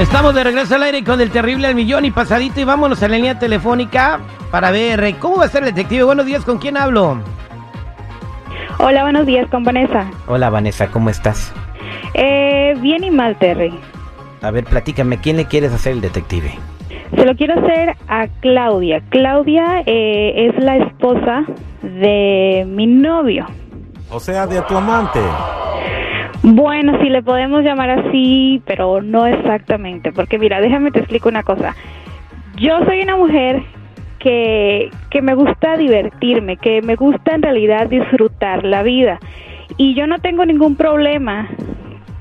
[0.00, 3.08] Estamos de regreso al aire con el terrible al millón y pasadito y vámonos a
[3.08, 6.02] la línea telefónica para ver eh, cómo va a ser el detective.
[6.02, 7.18] Buenos días, ¿con quién hablo?
[8.78, 10.10] Hola, buenos días, con Vanessa.
[10.26, 11.50] Hola Vanessa, ¿cómo estás?
[12.12, 13.72] Eh, bien y mal, Terry.
[14.42, 16.52] A ver, platícame, ¿quién le quieres hacer el detective?
[17.16, 19.02] Se lo quiero hacer a Claudia.
[19.08, 21.46] Claudia eh, es la esposa
[21.80, 23.46] de mi novio.
[24.10, 25.20] O sea, de tu amante.
[26.48, 31.42] Bueno, si le podemos llamar así, pero no exactamente, porque mira, déjame te explico una
[31.42, 31.74] cosa.
[32.54, 33.64] Yo soy una mujer
[34.20, 39.18] que, que me gusta divertirme, que me gusta en realidad disfrutar la vida.
[39.76, 41.48] Y yo no tengo ningún problema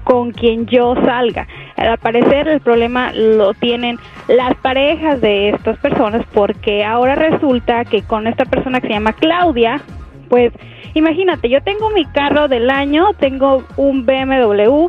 [0.03, 1.47] con quien yo salga.
[1.77, 8.01] Al parecer el problema lo tienen las parejas de estas personas porque ahora resulta que
[8.01, 9.81] con esta persona que se llama Claudia,
[10.35, 10.51] pues
[10.95, 14.87] imagínate, yo tengo mi carro del año, tengo un BMW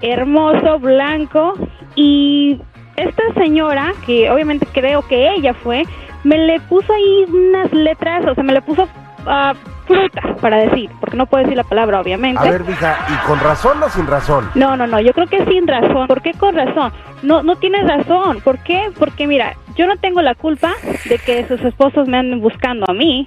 [0.00, 1.54] hermoso, blanco
[1.96, 2.60] y
[2.94, 5.82] esta señora, que obviamente creo que ella fue,
[6.22, 8.86] me le puso ahí unas letras, o sea, me le puso
[9.26, 9.54] ah,
[9.88, 12.46] fruta para decir, porque no puedo decir la palabra, obviamente.
[12.46, 14.48] A ver, mija, ¿y con razón o sin razón?
[14.54, 16.06] No, no, no, yo creo que sin razón.
[16.06, 16.92] ¿Por qué con razón?
[17.24, 18.40] No, no tienes razón.
[18.40, 18.92] ¿Por qué?
[18.96, 20.74] Porque mira, yo no tengo la culpa
[21.08, 23.26] de que sus esposos me anden buscando a mí.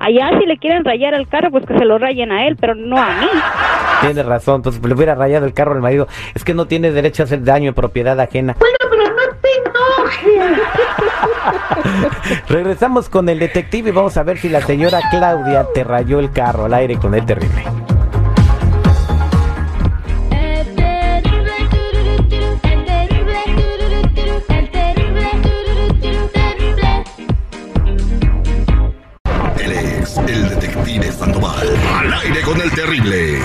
[0.00, 2.74] Allá si le quieren rayar el carro, pues que se lo rayen a él, pero
[2.74, 3.28] no a mí.
[4.00, 6.06] Tienes razón, entonces le hubiera rayado el carro al marido.
[6.34, 8.56] Es que no tiene derecho a hacer daño en propiedad ajena.
[12.48, 16.32] Regresamos con el detective y vamos a ver si la señora Claudia te rayó el
[16.32, 17.64] carro al aire con el terrible.
[32.70, 33.38] Terrible.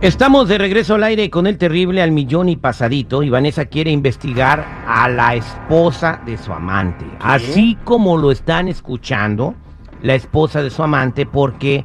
[0.00, 3.90] Estamos de regreso al aire con el terrible al millón y pasadito y Vanessa quiere
[3.90, 9.54] investigar a la esposa de su amante, así como lo están escuchando,
[10.02, 11.84] la esposa de su amante, porque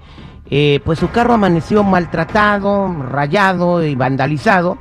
[0.50, 4.78] eh, pues su carro amaneció maltratado, rayado y vandalizado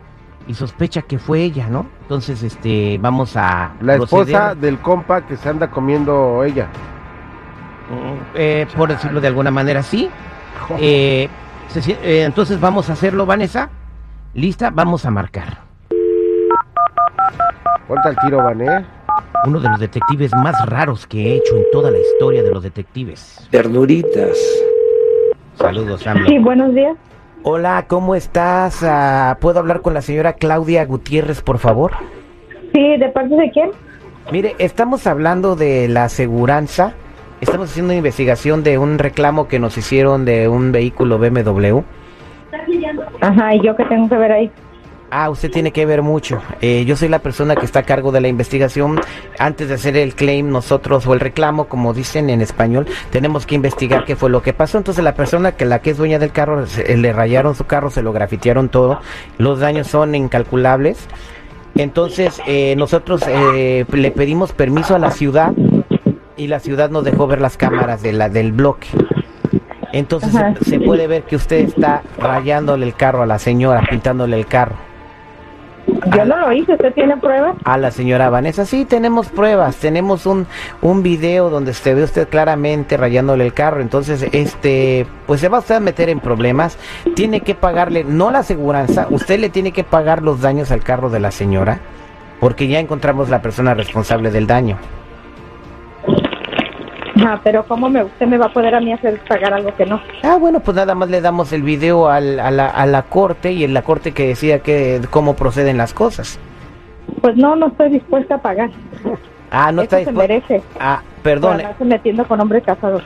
[0.47, 1.87] y sospecha que fue ella, ¿no?
[2.03, 6.69] Entonces, este, vamos a La esposa del compa que se anda comiendo ella.
[8.35, 10.11] Eh, por decirlo de alguna manera, sí.
[10.81, 11.29] Eh,
[11.77, 13.71] eh, entonces vamos a hacerlo, Vanessa.
[14.35, 14.71] ¿Lista?
[14.71, 15.59] Vamos a marcar.
[17.87, 18.85] Ponte al tiro, Vané.
[19.47, 22.63] Uno de los detectives más raros que he hecho en toda la historia de los
[22.63, 23.47] detectives.
[23.51, 24.39] Ternuritas.
[25.57, 26.27] Saludos, AMLO.
[26.27, 26.97] Sí, buenos días.
[27.43, 28.83] Hola, ¿cómo estás?
[28.83, 31.93] Ah, ¿Puedo hablar con la señora Claudia Gutiérrez, por favor?
[32.73, 33.71] Sí, ¿de parte de quién?
[34.33, 36.95] Mire, estamos hablando de la aseguranza.
[37.45, 41.81] Estamos haciendo una investigación de un reclamo que nos hicieron de un vehículo BMW.
[43.21, 44.51] Ajá, ¿y yo qué tengo que ver ahí?
[45.11, 46.41] Ah, usted tiene que ver mucho.
[46.63, 48.99] Eh, yo soy la persona que está a cargo de la investigación.
[49.39, 53.55] Antes de hacer el claim, nosotros, o el reclamo, como dicen en español, tenemos que
[53.57, 54.79] investigar qué fue lo que pasó.
[54.79, 57.91] Entonces, la persona que la que es dueña del carro, se- le rayaron su carro,
[57.91, 59.01] se lo grafitearon todo.
[59.37, 61.07] Los daños son incalculables.
[61.77, 65.53] Entonces, eh, nosotros eh, le pedimos permiso a la ciudad
[66.37, 68.89] y la ciudad nos dejó ver las cámaras de la, del bloque.
[69.93, 74.47] Entonces, se puede ver que usted está rayándole el carro a la señora, pintándole el
[74.47, 74.75] carro.
[76.17, 77.57] Yo no lo hice, ¿usted tiene pruebas?
[77.65, 80.47] A la señora Vanessa, sí, tenemos pruebas, tenemos un,
[80.83, 85.59] un video donde se ve usted claramente rayándole el carro, entonces, este, pues se va
[85.59, 86.79] usted a meter en problemas,
[87.15, 91.11] tiene que pagarle, no la aseguranza, usted le tiene que pagar los daños al carro
[91.11, 91.81] de la señora,
[92.41, 94.79] porque ya encontramos la persona responsable del daño.
[97.17, 99.87] Ajá, pero ¿cómo me, usted me va a poder a mí hacer pagar algo que
[99.87, 100.01] no?
[100.23, 103.53] Ah, bueno, pues nada más le damos el video al- a, la, a la corte
[103.53, 106.39] y en la corte que decida que, cómo proceden las cosas.
[107.21, 108.71] Pues no, no estoy dispuesta a pagar.
[109.57, 110.63] Ah, no Eso está se dispu- merece.
[110.81, 113.05] Ah, perdone, andarse metiendo con hombres casados.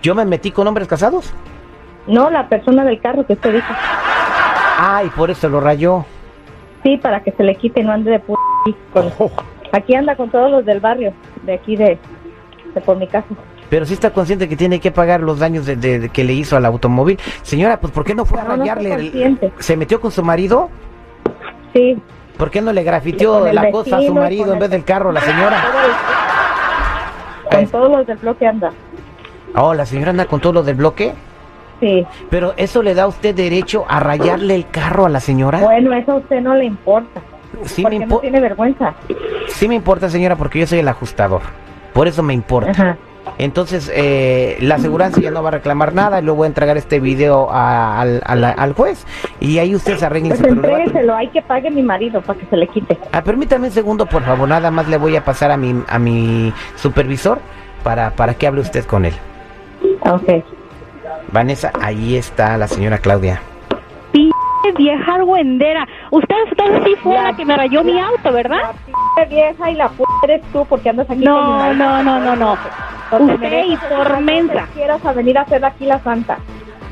[0.00, 1.34] ¿yo me metí con hombres casados?
[2.06, 3.66] No, la persona del carro que usted dijo.
[4.78, 6.06] Ah, y por eso lo rayó.
[6.82, 8.32] Sí, para que se le quite y no ande de p
[8.62, 9.12] aquí con-
[9.72, 11.12] Aquí anda con todos los del barrio,
[11.42, 11.98] de aquí de
[12.80, 13.26] por mi casa.
[13.70, 16.32] Pero sí está consciente que tiene que pagar los daños de, de- de que le
[16.32, 17.18] hizo al automóvil.
[17.42, 18.94] Señora, pues ¿por qué no fue a No, no rayarle?
[18.94, 19.52] el- consciente.
[19.58, 20.68] ¿Se metió con su marido?
[21.72, 21.96] Sí.
[22.36, 25.12] ¿Por qué no le grafiteó la cosa a su marido en vez el- del carro,
[25.12, 25.62] la señora?
[27.50, 28.70] Con todos los del bloque anda.
[29.54, 31.12] Oh, la señora anda con todo lo del bloque.
[31.80, 32.06] Sí.
[32.30, 35.58] Pero eso le da a usted derecho a rayarle el carro a la señora.
[35.58, 37.20] Bueno, eso a usted no le importa.
[37.64, 38.94] Sí me, porque no impo- tiene vergüenza.
[39.48, 41.42] sí me importa, señora, porque yo soy el ajustador.
[41.92, 42.70] Por eso me importa.
[42.70, 42.96] Ajá.
[43.38, 46.76] Entonces, eh, la aseguranza ya no va a reclamar nada y luego voy a entregar
[46.76, 49.06] este video a- al, al- al juez
[49.40, 50.30] y ahí usted se arregle.
[50.30, 52.98] Pues entrégueselo, hay que pague mi marido para que se le quite.
[53.12, 54.48] Ah, permítame un segundo, por favor.
[54.48, 57.38] Nada más le voy a pasar a mi, a mi supervisor
[57.84, 59.14] para, para que hable usted con él.
[60.04, 60.44] Ok.
[61.32, 63.40] Vanessa, ahí está la señora Claudia.
[64.12, 64.32] Pinche
[64.76, 65.86] vieja argüendera.
[66.10, 68.58] Usted entonces sí fue la que me rayó mi auto, ¿verdad?
[68.90, 68.91] La
[69.28, 72.56] vieja y la p eres tú porque andas aquí No, no, no, no, no.
[73.18, 74.66] Usted y por mensa.
[74.74, 76.38] quieras a venir a hacer aquí la santa.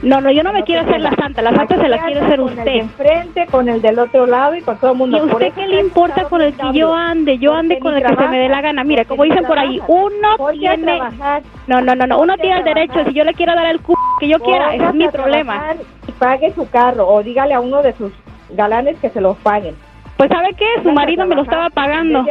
[0.03, 1.43] No, no, yo no me quiero hacer la santa.
[1.43, 2.75] La santa se la quiere hacer Con el de usted.
[2.75, 5.19] enfrente, con el del otro lado y con todo el mundo.
[5.19, 7.37] ¿Y usted qué le importa con el que yo ande?
[7.39, 8.83] Yo ande con el que se me dé la gana.
[8.83, 11.01] Mire, porque como dicen por ahí, uno tiene...
[11.67, 13.05] No, no, no, no, uno tiene el derecho.
[13.05, 15.75] Si yo le quiero dar el c que yo quiera, ese es mi problema.
[16.07, 18.13] Y pague su carro o dígale a uno de sus
[18.51, 19.75] galanes que se los paguen.
[20.21, 20.67] Pues ¿sabe qué?
[20.83, 22.23] Su marido me lo estaba pagando.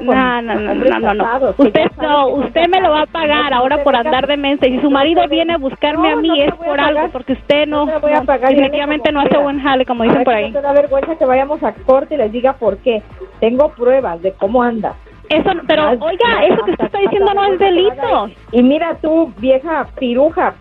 [0.00, 3.94] No, no, no, no, no, Usted no, usted me lo va a pagar ahora por
[3.94, 4.66] andar de mensa.
[4.66, 7.84] Y si su marido viene a buscarme a mí es por algo, porque usted no,
[7.84, 10.32] No te voy a no, pagar, yo definitivamente no hace buen jale, como dicen por
[10.32, 10.52] ahí.
[10.52, 13.02] Te da vergüenza que vayamos a corte y les diga por qué.
[13.40, 14.94] Tengo pruebas de cómo anda.
[15.28, 18.30] Eso, pero oiga, eso que usted está diciendo no es delito.
[18.52, 20.54] Y mira tú, vieja piruja,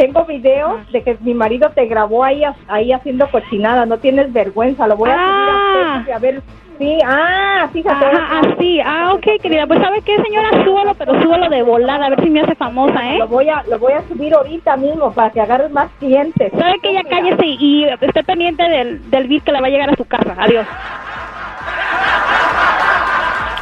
[0.00, 3.84] tengo videos de que mi marido te grabó ahí, ahí haciendo cochinada.
[3.84, 4.86] No tienes vergüenza.
[4.86, 5.39] Lo voy a subir
[5.76, 6.04] Ah.
[6.04, 6.42] a y a ver.
[6.78, 8.06] Sí, ah, fíjate.
[8.06, 8.80] Ajá, así.
[8.80, 9.66] Ah, ok, querida.
[9.66, 10.64] Pues ¿sabe qué, señora?
[10.64, 13.18] Súbalo, pero súbalo de volada, a ver si me hace famosa, ¿eh?
[13.18, 16.50] Lo voy a lo voy a subir ahorita mismo para que agarres más clientes.
[16.58, 19.90] ¿Sabe que ya cállese y esté pendiente del, del bill que le va a llegar
[19.90, 20.34] a su casa?
[20.38, 20.66] Adiós.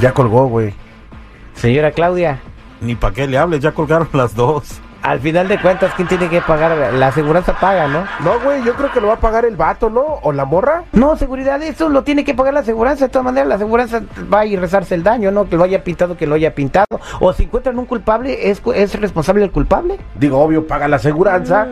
[0.01, 0.73] Ya colgó, güey.
[1.55, 2.39] Señora Claudia,
[2.81, 4.81] Ni para qué le hables, ya colgaron las dos.
[5.11, 6.93] Al final de cuentas, ¿quién tiene que pagar?
[6.95, 8.05] La aseguranza paga, ¿no?
[8.25, 10.01] No, güey, yo creo que lo va a pagar el vato, ¿no?
[10.23, 10.85] ¿O la morra?
[10.93, 13.07] No, seguridad, eso lo tiene que pagar la aseguranza.
[13.07, 14.03] De todas maneras, la aseguranza
[14.33, 15.49] va a ir a rezarse el daño, ¿no?
[15.49, 16.87] Que lo haya pintado, que lo haya pintado.
[17.21, 19.99] O si encuentran un culpable, ¿es, cu- es responsable el culpable?
[20.15, 21.67] Digo, obvio, paga la aseguranza,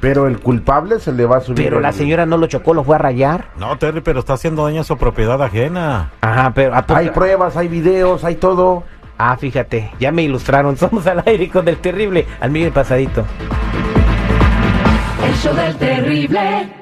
[0.00, 1.64] pero el culpable se le va a subir.
[1.64, 3.46] Pero la señora no lo chocó, lo fue a rayar.
[3.56, 6.10] No, Terry, pero está haciendo daño a su propiedad ajena.
[6.20, 6.74] Ajá, pero...
[6.74, 8.84] ah, pues- Hay pruebas, hay videos, hay todo.
[9.24, 10.76] Ah, fíjate, ya me ilustraron.
[10.82, 13.24] Somos al aire con el terrible al pasadito.
[15.24, 16.81] El show del terrible.